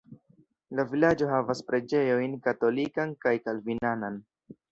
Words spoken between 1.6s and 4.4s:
preĝejojn katolikan kaj kalvinanan.